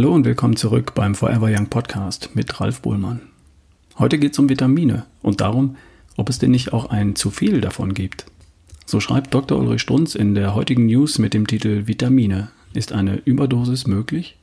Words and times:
Hallo 0.00 0.14
und 0.14 0.24
willkommen 0.24 0.56
zurück 0.56 0.94
beim 0.94 1.14
Forever 1.14 1.50
Young 1.54 1.66
Podcast 1.66 2.30
mit 2.32 2.58
Ralf 2.58 2.80
Bohlmann. 2.80 3.20
Heute 3.98 4.18
geht 4.18 4.32
es 4.32 4.38
um 4.38 4.48
Vitamine 4.48 5.04
und 5.20 5.42
darum, 5.42 5.76
ob 6.16 6.30
es 6.30 6.38
denn 6.38 6.52
nicht 6.52 6.72
auch 6.72 6.88
ein 6.88 7.16
zu 7.16 7.30
viel 7.30 7.60
davon 7.60 7.92
gibt. 7.92 8.24
So 8.86 8.98
schreibt 8.98 9.34
Dr. 9.34 9.58
Ulrich 9.58 9.82
Strunz 9.82 10.14
in 10.14 10.34
der 10.34 10.54
heutigen 10.54 10.86
News 10.86 11.18
mit 11.18 11.34
dem 11.34 11.46
Titel 11.46 11.86
Vitamine. 11.86 12.48
Ist 12.72 12.92
eine 12.92 13.16
Überdosis 13.16 13.86
möglich? 13.86 14.38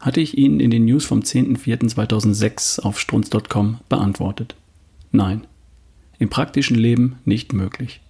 Hatte 0.00 0.22
ich 0.22 0.38
Ihnen 0.38 0.60
in 0.60 0.70
den 0.70 0.86
News 0.86 1.04
vom 1.04 1.20
10.04.2006 1.20 2.80
auf 2.80 2.98
strunz.com 2.98 3.80
beantwortet. 3.90 4.54
Nein, 5.12 5.46
im 6.18 6.30
praktischen 6.30 6.78
Leben 6.78 7.18
nicht 7.26 7.52
möglich. 7.52 8.00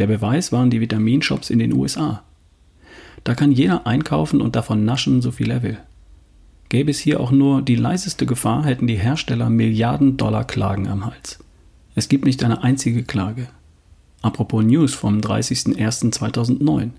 Der 0.00 0.08
Beweis 0.08 0.50
waren 0.50 0.70
die 0.70 0.80
Vitaminshops 0.80 1.50
in 1.50 1.60
den 1.60 1.72
USA. 1.72 2.24
Da 3.24 3.34
kann 3.34 3.52
jeder 3.52 3.86
einkaufen 3.86 4.40
und 4.40 4.56
davon 4.56 4.84
naschen, 4.84 5.22
so 5.22 5.30
viel 5.30 5.50
er 5.50 5.62
will. 5.62 5.78
Gäbe 6.68 6.90
es 6.90 6.98
hier 6.98 7.20
auch 7.20 7.30
nur 7.30 7.62
die 7.62 7.76
leiseste 7.76 8.24
Gefahr, 8.26 8.64
hätten 8.64 8.86
die 8.86 8.96
Hersteller 8.96 9.50
Milliarden 9.50 10.16
Dollar 10.16 10.44
Klagen 10.44 10.88
am 10.88 11.04
Hals. 11.04 11.38
Es 11.94 12.08
gibt 12.08 12.24
nicht 12.24 12.42
eine 12.42 12.62
einzige 12.62 13.02
Klage. 13.02 13.48
Apropos 14.22 14.64
News 14.64 14.94
vom 14.94 15.18
30.01.2009. 15.18 16.90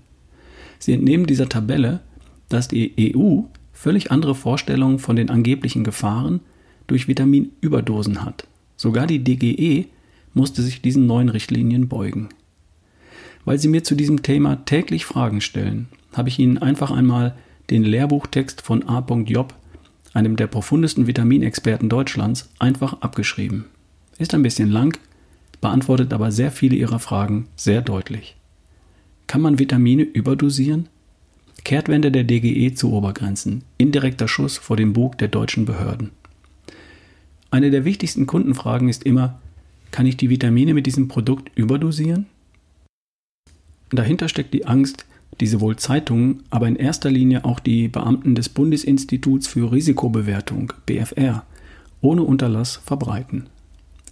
Sie 0.78 0.92
entnehmen 0.92 1.26
dieser 1.26 1.48
Tabelle, 1.48 2.00
dass 2.48 2.68
die 2.68 3.16
EU 3.16 3.40
völlig 3.72 4.10
andere 4.10 4.34
Vorstellungen 4.34 4.98
von 4.98 5.16
den 5.16 5.30
angeblichen 5.30 5.82
Gefahren 5.82 6.40
durch 6.86 7.08
Vitaminüberdosen 7.08 8.24
hat. 8.24 8.46
Sogar 8.76 9.06
die 9.06 9.24
DGE 9.24 9.86
musste 10.34 10.62
sich 10.62 10.82
diesen 10.82 11.06
neuen 11.06 11.28
Richtlinien 11.28 11.88
beugen. 11.88 12.28
Weil 13.44 13.58
Sie 13.58 13.68
mir 13.68 13.84
zu 13.84 13.94
diesem 13.94 14.22
Thema 14.22 14.64
täglich 14.64 15.04
Fragen 15.04 15.40
stellen, 15.40 15.88
habe 16.16 16.28
ich 16.28 16.38
Ihnen 16.38 16.58
einfach 16.58 16.90
einmal 16.90 17.34
den 17.70 17.82
Lehrbuchtext 17.82 18.62
von 18.62 18.88
A. 18.88 19.04
Job, 19.26 19.54
einem 20.12 20.36
der 20.36 20.46
profundesten 20.46 21.06
Vitaminexperten 21.06 21.88
Deutschlands, 21.88 22.50
einfach 22.58 23.00
abgeschrieben. 23.00 23.66
Ist 24.18 24.34
ein 24.34 24.42
bisschen 24.42 24.70
lang, 24.70 24.98
beantwortet 25.60 26.12
aber 26.12 26.30
sehr 26.30 26.50
viele 26.50 26.76
Ihrer 26.76 26.98
Fragen 26.98 27.48
sehr 27.56 27.82
deutlich. 27.82 28.36
Kann 29.26 29.40
man 29.40 29.58
Vitamine 29.58 30.02
überdosieren? 30.02 30.88
Kehrtwende 31.64 32.12
der 32.12 32.24
DGE 32.24 32.74
zu 32.74 32.92
Obergrenzen. 32.92 33.64
Indirekter 33.78 34.28
Schuss 34.28 34.58
vor 34.58 34.76
dem 34.76 34.92
Bug 34.92 35.16
der 35.18 35.28
deutschen 35.28 35.64
Behörden. 35.64 36.10
Eine 37.50 37.70
der 37.70 37.84
wichtigsten 37.84 38.26
Kundenfragen 38.26 38.88
ist 38.88 39.04
immer, 39.04 39.40
kann 39.90 40.06
ich 40.06 40.16
die 40.16 40.28
Vitamine 40.28 40.74
mit 40.74 40.86
diesem 40.86 41.08
Produkt 41.08 41.50
überdosieren? 41.56 42.26
Dahinter 43.90 44.28
steckt 44.28 44.52
die 44.52 44.66
Angst, 44.66 45.06
die 45.40 45.46
sowohl 45.46 45.76
Zeitungen, 45.76 46.42
aber 46.50 46.68
in 46.68 46.76
erster 46.76 47.10
Linie 47.10 47.44
auch 47.44 47.60
die 47.60 47.88
Beamten 47.88 48.34
des 48.34 48.48
Bundesinstituts 48.48 49.46
für 49.46 49.72
Risikobewertung 49.72 50.72
BFR 50.86 51.44
ohne 52.00 52.22
Unterlass 52.22 52.76
verbreiten. 52.84 53.46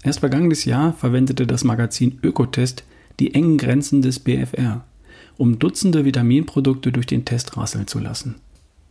Erst 0.03 0.21
vergangenes 0.21 0.65
Jahr 0.65 0.95
verwendete 0.95 1.47
das 1.47 1.63
Magazin 1.63 2.19
Ökotest 2.23 2.85
die 3.21 3.35
engen 3.35 3.59
Grenzen 3.59 4.03
des 4.03 4.19
BFR, 4.19 4.85
um 5.37 5.59
Dutzende 5.59 6.05
Vitaminprodukte 6.05 6.91
durch 6.91 7.07
den 7.07 7.25
Test 7.25 7.57
rasseln 7.57 7.87
zu 7.87 7.99
lassen. 7.99 8.37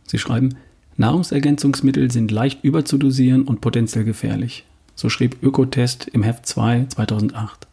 Sie 0.06 0.18
schreiben, 0.18 0.56
Nahrungsergänzungsmittel 0.96 2.10
sind 2.10 2.30
leicht 2.30 2.64
überzudosieren 2.64 3.42
und 3.42 3.60
potenziell 3.60 4.04
gefährlich. 4.04 4.64
So 4.94 5.08
schrieb 5.08 5.42
Ökotest 5.42 6.08
im 6.08 6.22
Heft 6.22 6.46
2 6.46 6.86
2008. 6.88 7.66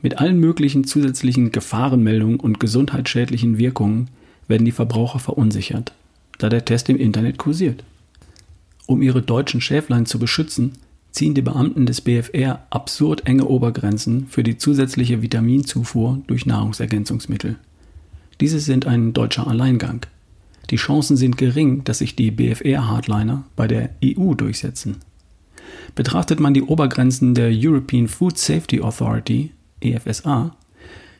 Mit 0.00 0.18
allen 0.18 0.38
möglichen 0.38 0.84
zusätzlichen 0.84 1.50
Gefahrenmeldungen 1.50 2.38
und 2.38 2.60
gesundheitsschädlichen 2.60 3.58
Wirkungen 3.58 4.08
werden 4.46 4.64
die 4.64 4.72
Verbraucher 4.72 5.18
verunsichert, 5.18 5.92
da 6.38 6.48
der 6.48 6.64
Test 6.64 6.88
im 6.88 6.96
Internet 6.96 7.38
kursiert. 7.38 7.84
Um 8.86 9.02
ihre 9.02 9.22
deutschen 9.22 9.60
Schäflein 9.60 10.06
zu 10.06 10.18
beschützen, 10.18 10.72
ziehen 11.10 11.34
die 11.34 11.42
Beamten 11.42 11.84
des 11.84 12.00
BFR 12.00 12.66
absurd 12.70 13.26
enge 13.26 13.46
Obergrenzen 13.46 14.26
für 14.28 14.42
die 14.42 14.56
zusätzliche 14.56 15.20
Vitaminzufuhr 15.20 16.22
durch 16.26 16.46
Nahrungsergänzungsmittel. 16.46 17.56
Diese 18.40 18.60
sind 18.60 18.86
ein 18.86 19.12
deutscher 19.12 19.48
Alleingang. 19.48 20.06
Die 20.70 20.76
Chancen 20.76 21.16
sind 21.16 21.36
gering, 21.36 21.82
dass 21.84 21.98
sich 21.98 22.14
die 22.14 22.30
BFR-Hardliner 22.30 23.44
bei 23.56 23.66
der 23.66 23.90
EU 24.04 24.34
durchsetzen. 24.34 24.98
Betrachtet 25.94 26.40
man 26.40 26.54
die 26.54 26.62
Obergrenzen 26.62 27.34
der 27.34 27.50
European 27.52 28.06
Food 28.06 28.38
Safety 28.38 28.80
Authority, 28.80 29.50
EFSA, 29.80 30.56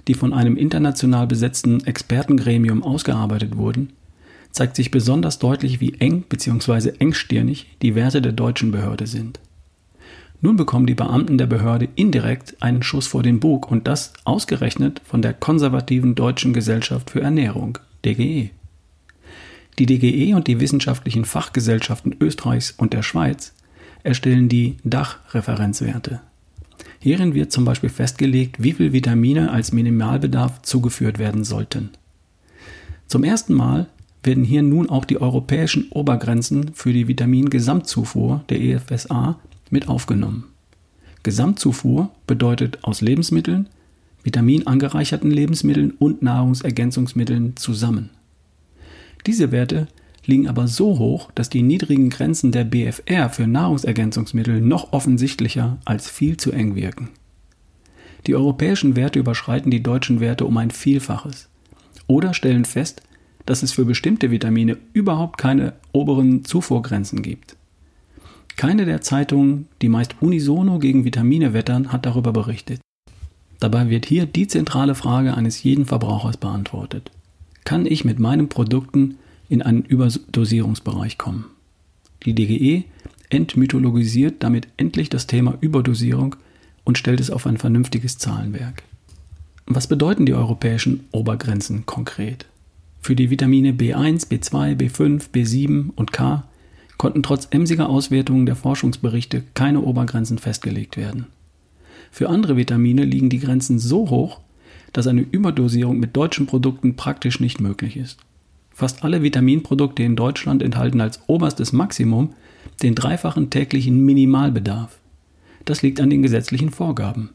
die 0.07 0.15
von 0.15 0.33
einem 0.33 0.57
international 0.57 1.27
besetzten 1.27 1.85
Expertengremium 1.85 2.83
ausgearbeitet 2.83 3.57
wurden, 3.57 3.93
zeigt 4.51 4.77
sich 4.77 4.91
besonders 4.91 5.39
deutlich, 5.39 5.81
wie 5.81 5.95
eng 6.01 6.25
bzw. 6.29 6.93
engstirnig 6.99 7.67
die 7.83 7.95
Werte 7.95 8.23
der 8.23 8.33
deutschen 8.33 8.71
Behörde 8.71 9.07
sind. 9.07 9.41
Nun 10.41 10.57
bekommen 10.57 10.87
die 10.87 10.95
Beamten 10.95 11.37
der 11.37 11.47
Behörde 11.47 11.89
indirekt 11.97 12.57
einen 12.61 12.83
Schuss 12.83 13.09
vor 13.09 13.23
den 13.23 13.41
Bug 13.41 13.71
und 13.71 13.89
das 13.89 14.13
ausgerechnet 14.25 15.03
von 15.05 15.21
der 15.21 15.35
konservativen 15.35 16.15
Deutschen 16.15 16.53
Gesellschaft 16.53 17.11
für 17.11 17.21
Ernährung, 17.21 17.79
DGE. 18.05 18.51
Die 19.79 19.87
DGE 19.87 20.35
und 20.35 20.47
die 20.47 20.61
wissenschaftlichen 20.61 21.25
Fachgesellschaften 21.25 22.17
Österreichs 22.21 22.73
und 22.73 22.93
der 22.93 23.03
Schweiz 23.03 23.53
erstellen 24.05 24.49
die 24.49 24.77
Dachreferenzwerte. 24.85 26.21
Hierin 27.01 27.35
wird 27.35 27.53
zum 27.53 27.65
Beispiel 27.65 27.91
festgelegt, 27.91 28.63
wie 28.63 28.73
viel 28.73 28.93
Vitamine 28.93 29.51
als 29.53 29.73
Minimalbedarf 29.73 30.63
zugeführt 30.63 31.19
werden 31.19 31.45
sollten. 31.45 31.91
Zum 33.07 33.25
ersten 33.25 33.55
Mal 33.55 33.87
werden 34.23 34.45
hier 34.45 34.63
nun 34.63 34.91
auch 34.91 35.05
die 35.05 35.21
europäischen 35.21 35.89
Obergrenzen 35.91 36.75
für 36.75 36.93
die 36.93 37.09
Vitamingesamtzufuhr 37.09 38.45
der 38.49 38.61
EFSA 38.61 39.39
mit 39.71 39.89
aufgenommen. 39.89 40.45
Gesamtzufuhr 41.23 42.11
bedeutet 42.27 42.79
aus 42.83 43.01
Lebensmitteln, 43.01 43.69
vitaminangereicherten 44.25 45.31
Lebensmitteln 45.31 45.93
und 45.93 46.23
Nahrungsergänzungsmitteln 46.23 47.57
zusammen. 47.57 48.11
Diese 49.27 49.53
Werte 49.53 49.89
liegen 50.29 50.47
aber 50.47 50.69
so 50.69 50.99
hoch, 50.99 51.31
dass 51.35 51.49
die 51.49 51.63
niedrigen 51.63 52.11
Grenzen 52.11 52.53
der 52.53 52.65
BFR 52.65 53.31
für 53.31 53.47
Nahrungsergänzungsmittel 53.47 54.61
noch 54.61 54.93
offensichtlicher 54.93 55.79
als 55.87 56.09
viel 56.09 56.37
zu 56.37 56.53
eng 56.53 56.75
wirken. 56.75 57.09
Die 58.27 58.35
europäischen 58.35 58.95
Werte 58.95 59.19
überschreiten 59.19 59.71
die 59.71 59.83
deutschen 59.83 60.21
Werte 60.21 60.45
um 60.45 60.57
ein 60.59 60.71
Vielfaches 60.71 61.49
oder 62.07 62.35
stellen 62.35 62.67
fest, 62.67 63.03
dass 63.47 63.63
es 63.63 63.73
für 63.73 63.87
bestimmte 63.87 64.31
Vitamine 64.31 64.77
überhaupt 64.93 65.39
keine 65.39 65.73
oberen 65.93 66.45
Zufuhrgrenzen 66.45 67.23
gibt. 67.23 67.57
Keine 68.57 68.85
der 68.85 69.01
Zeitungen, 69.01 69.67
die 69.81 69.89
meist 69.89 70.17
unisono 70.21 70.79
gegen 70.79 71.07
Vitamine 71.07 71.55
wettern, 71.55 71.91
hat 71.91 72.05
darüber 72.05 72.33
berichtet. 72.33 72.81
Dabei 73.61 73.89
wird 73.89 74.05
hier 74.05 74.27
die 74.27 74.47
zentrale 74.47 74.95
Frage 74.95 75.35
eines 75.35 75.63
jeden 75.63 75.87
Verbrauchers 75.87 76.37
beantwortet. 76.37 77.11
Kann 77.65 77.87
ich 77.87 78.05
mit 78.05 78.19
meinen 78.19 78.51
Produkten 78.51 79.17
in 79.49 79.63
einen 79.63 79.83
Überdosierungsbereich 79.83 81.19
kommen. 81.19 81.47
Die 82.25 82.35
DGE 82.35 82.85
entmythologisiert 83.31 84.43
damit 84.43 84.69
endlich 84.77 85.09
das 85.09 85.27
Thema 85.27 85.57
Überdosierung 85.61 86.37
und 86.85 86.99
stellt 86.99 87.21
es 87.21 87.31
auf 87.31 87.47
ein 87.47 87.59
vernünftiges 87.59 88.19
Zahlenwerk. 88.19 88.83
Was 89.67 89.87
bedeuten 89.87 90.25
die 90.25 90.35
europäischen 90.35 91.05
Obergrenzen 91.13 91.85
konkret? 91.85 92.47
Für 93.01 93.15
die 93.15 93.31
Vitamine 93.31 93.73
B1, 93.73 94.29
B2, 94.29 94.77
B5, 94.77 95.31
B7 95.33 95.91
und 95.95 96.13
K 96.13 96.45
konnten 96.97 97.23
trotz 97.23 97.49
emsiger 97.51 97.89
Auswertungen 97.89 98.47
der 98.47 98.57
Forschungsberichte 98.57 99.45
keine 99.55 99.81
Obergrenzen 99.83 100.39
festgelegt 100.39 100.97
werden. 100.97 101.27
Für 102.11 102.29
andere 102.29 102.57
Vitamine 102.57 103.05
liegen 103.05 103.29
die 103.29 103.39
Grenzen 103.39 103.79
so 103.79 104.11
hoch, 104.11 104.41
dass 104.93 105.07
eine 105.07 105.21
Überdosierung 105.21 105.99
mit 105.99 106.17
deutschen 106.17 106.47
Produkten 106.47 106.97
praktisch 106.97 107.39
nicht 107.41 107.61
möglich 107.61 107.97
ist. 107.97 108.19
Fast 108.79 109.03
alle 109.03 109.25
Vitaminprodukte 109.25 110.05
in 110.05 110.15
Deutschland 110.15 110.63
enthalten 110.63 111.01
als 111.01 111.19
oberstes 111.27 111.73
Maximum 111.73 112.35
den 112.81 112.95
dreifachen 112.95 113.51
täglichen 113.51 114.05
Minimalbedarf. 114.05 115.01
Das 115.65 115.83
liegt 115.83 116.01
an 116.01 116.11
den 116.11 116.23
gesetzlichen 116.23 116.71
Vorgaben. 116.71 117.31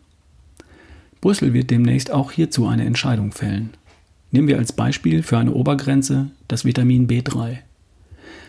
Brüssel 1.20 1.52
wird 1.54 1.70
demnächst 1.70 2.12
auch 2.12 2.32
hierzu 2.32 2.66
eine 2.66 2.86
Entscheidung 2.86 3.34
fällen. 3.34 3.72
Nehmen 4.32 4.48
wir 4.48 4.58
als 4.58 4.72
Beispiel 4.72 5.22
für 5.22 5.38
eine 5.38 5.52
Obergrenze 5.52 6.32
das 6.48 6.64
Vitamin 6.64 7.10
B3. 7.10 7.58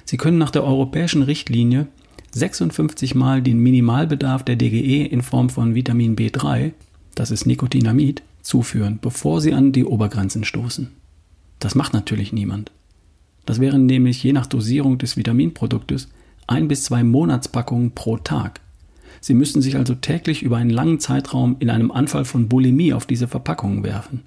Sie 0.05 0.17
können 0.17 0.39
nach 0.39 0.53
der 0.53 0.63
europäischen 0.63 1.23
Richtlinie 1.23 1.89
56 2.31 3.17
Mal 3.17 3.43
den 3.43 3.59
Minimalbedarf 3.59 4.45
der 4.45 4.55
DGE 4.55 5.05
in 5.05 5.23
Form 5.23 5.51
von 5.51 5.75
Vitamin 5.75 6.15
B3, 6.15 6.71
das 7.17 7.33
ist 7.33 7.45
Nikotinamid, 7.45 8.23
zuführen, 8.43 9.01
bevor 9.03 9.41
Sie 9.41 9.53
an 9.53 9.73
die 9.73 9.85
Obergrenzen 9.85 10.45
stoßen. 10.45 10.93
Das 11.59 11.75
macht 11.75 11.93
natürlich 11.93 12.33
niemand. 12.33 12.71
Das 13.47 13.61
wären 13.61 13.87
nämlich 13.87 14.23
je 14.23 14.33
nach 14.33 14.47
Dosierung 14.47 14.99
des 14.99 15.17
Vitaminproduktes 15.17 16.09
ein 16.47 16.69
bis 16.69 16.85
zwei 16.85 17.05
Monatspackungen 17.05 17.93
pro 17.93 18.17
Tag. 18.19 18.61
Sie 19.21 19.35
müssten 19.35 19.63
sich 19.63 19.77
also 19.77 19.95
täglich 19.95 20.43
über 20.43 20.59
einen 20.59 20.71
langen 20.71 21.01
Zeitraum 21.01 21.57
in 21.59 21.71
einem 21.71 21.91
Anfall 21.91 22.25
von 22.25 22.49
Bulimie 22.49 22.93
auf 22.93 23.07
diese 23.07 23.29
Verpackungen 23.29 23.83
werfen. 23.83 24.23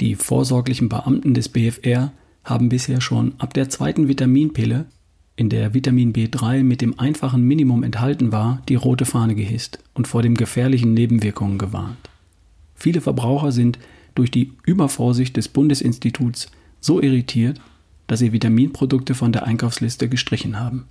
Die 0.00 0.14
vorsorglichen 0.14 0.88
Beamten 0.88 1.34
des 1.34 1.48
BFR 1.48 2.12
haben 2.44 2.68
bisher 2.68 3.00
schon 3.00 3.32
ab 3.38 3.54
der 3.54 3.70
zweiten 3.70 4.08
Vitaminpille, 4.08 4.86
in 5.36 5.48
der 5.48 5.74
Vitamin 5.74 6.12
B3 6.12 6.62
mit 6.62 6.80
dem 6.80 6.98
einfachen 6.98 7.42
Minimum 7.42 7.82
enthalten 7.82 8.30
war, 8.30 8.62
die 8.68 8.76
rote 8.76 9.04
Fahne 9.04 9.34
gehisst 9.34 9.78
und 9.94 10.06
vor 10.06 10.22
den 10.22 10.34
gefährlichen 10.34 10.94
Nebenwirkungen 10.94 11.58
gewarnt. 11.58 12.10
Viele 12.74 13.00
Verbraucher 13.00 13.50
sind 13.50 13.78
durch 14.14 14.30
die 14.30 14.52
Übervorsicht 14.64 15.36
des 15.36 15.48
Bundesinstituts 15.48 16.50
so 16.80 17.00
irritiert, 17.00 17.60
dass 18.06 18.18
sie 18.18 18.32
Vitaminprodukte 18.32 19.14
von 19.14 19.32
der 19.32 19.44
Einkaufsliste 19.44 20.08
gestrichen 20.08 20.58
haben. 20.58 20.86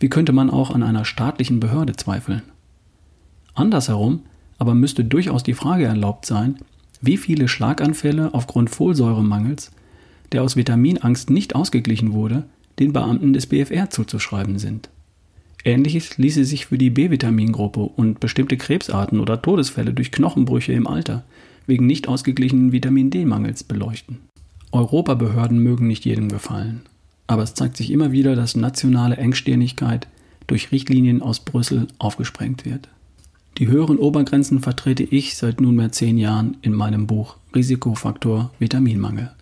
Wie 0.00 0.08
könnte 0.08 0.32
man 0.32 0.50
auch 0.50 0.70
an 0.70 0.82
einer 0.82 1.04
staatlichen 1.04 1.60
Behörde 1.60 1.94
zweifeln? 1.94 2.42
Andersherum 3.54 4.22
aber 4.58 4.74
müsste 4.74 5.04
durchaus 5.04 5.42
die 5.42 5.54
Frage 5.54 5.84
erlaubt 5.84 6.26
sein, 6.26 6.56
wie 7.00 7.16
viele 7.16 7.48
Schlaganfälle 7.48 8.34
aufgrund 8.34 8.70
Folsäuremangels, 8.70 9.70
der 10.32 10.42
aus 10.42 10.56
Vitaminangst 10.56 11.30
nicht 11.30 11.54
ausgeglichen 11.54 12.12
wurde, 12.12 12.44
den 12.78 12.92
Beamten 12.92 13.32
des 13.32 13.46
BFR 13.46 13.90
zuzuschreiben 13.90 14.58
sind. 14.58 14.90
Ähnliches 15.64 16.18
ließe 16.18 16.44
sich 16.44 16.66
für 16.66 16.78
die 16.78 16.90
B-Vitamingruppe 16.90 17.80
und 17.80 18.20
bestimmte 18.20 18.56
Krebsarten 18.56 19.20
oder 19.20 19.42
Todesfälle 19.42 19.92
durch 19.92 20.12
Knochenbrüche 20.12 20.72
im 20.72 20.86
Alter 20.86 21.24
wegen 21.66 21.86
nicht 21.86 22.08
ausgeglichenen 22.08 22.72
Vitamin 22.72 23.10
D-Mangels 23.10 23.64
beleuchten. 23.64 24.18
Europabehörden 24.72 25.58
mögen 25.58 25.86
nicht 25.86 26.04
jedem 26.04 26.28
gefallen, 26.28 26.82
aber 27.26 27.42
es 27.42 27.54
zeigt 27.54 27.76
sich 27.76 27.90
immer 27.90 28.12
wieder, 28.12 28.36
dass 28.36 28.56
nationale 28.56 29.16
Engstirnigkeit 29.16 30.08
durch 30.46 30.72
Richtlinien 30.72 31.22
aus 31.22 31.40
Brüssel 31.40 31.88
aufgesprengt 31.98 32.64
wird. 32.64 32.88
Die 33.58 33.66
höheren 33.66 33.98
Obergrenzen 33.98 34.60
vertrete 34.60 35.02
ich 35.02 35.36
seit 35.36 35.60
nunmehr 35.60 35.90
zehn 35.90 36.16
Jahren 36.16 36.56
in 36.62 36.72
meinem 36.72 37.06
Buch 37.06 37.36
Risikofaktor 37.54 38.50
Vitaminmangel. 38.58 39.32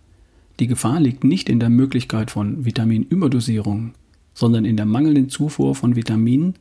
Die 0.58 0.67
Gefahr 0.67 1.00
liegt 1.00 1.23
nicht 1.23 1.49
in 1.49 1.61
der 1.61 1.69
Möglichkeit 1.69 2.31
von 2.31 2.64
Vitaminüberdosierungen, 2.64 3.93
sondern 4.32 4.64
in 4.64 4.76
der 4.76 4.87
mangelnden 4.87 5.29
Zufuhr 5.29 5.75
von 5.75 5.96
Vitaminen 5.96 6.55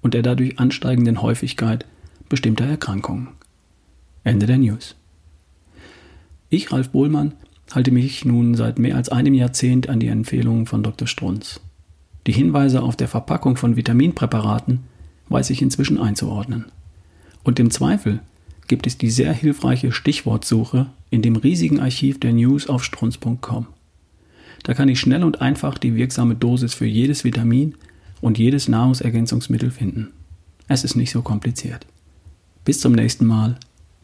und 0.00 0.14
der 0.14 0.22
dadurch 0.22 0.58
ansteigenden 0.58 1.20
Häufigkeit 1.20 1.84
bestimmter 2.28 2.64
Erkrankungen. 2.64 3.28
Ende 4.24 4.46
der 4.46 4.58
News. 4.58 4.96
Ich, 6.48 6.72
Ralf 6.72 6.90
Bohlmann, 6.90 7.32
halte 7.74 7.90
mich 7.90 8.24
nun 8.24 8.54
seit 8.54 8.78
mehr 8.78 8.96
als 8.96 9.08
einem 9.08 9.34
Jahrzehnt 9.34 9.88
an 9.88 10.00
die 10.00 10.08
Empfehlungen 10.08 10.66
von 10.66 10.82
Dr. 10.82 11.08
Strunz. 11.08 11.60
Die 12.26 12.32
Hinweise 12.32 12.82
auf 12.82 12.96
der 12.96 13.08
Verpackung 13.08 13.56
von 13.56 13.76
Vitaminpräparaten 13.76 14.80
weiß 15.28 15.50
ich 15.50 15.62
inzwischen 15.62 15.98
einzuordnen. 15.98 16.66
Und 17.42 17.58
im 17.58 17.70
Zweifel 17.70 18.20
gibt 18.68 18.86
es 18.86 18.98
die 18.98 19.10
sehr 19.10 19.32
hilfreiche 19.32 19.92
Stichwortsuche 19.92 20.86
in 21.10 21.22
dem 21.22 21.36
riesigen 21.36 21.80
Archiv 21.80 22.20
der 22.20 22.32
News 22.32 22.68
auf 22.68 22.84
strunz.com. 22.84 23.66
Da 24.62 24.74
kann 24.74 24.88
ich 24.88 25.00
schnell 25.00 25.24
und 25.24 25.40
einfach 25.40 25.78
die 25.78 25.96
wirksame 25.96 26.36
Dosis 26.36 26.74
für 26.74 26.86
jedes 26.86 27.24
Vitamin 27.24 27.74
und 28.20 28.38
jedes 28.38 28.68
Nahrungsergänzungsmittel 28.68 29.70
finden. 29.70 30.10
Es 30.68 30.84
ist 30.84 30.94
nicht 30.94 31.10
so 31.10 31.22
kompliziert. 31.22 31.86
Bis 32.64 32.80
zum 32.80 32.92
nächsten 32.92 33.26
Mal, 33.26 33.56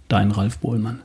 dein 0.09 0.33
Ralf 0.33 0.59
Bohlmann. 0.59 1.01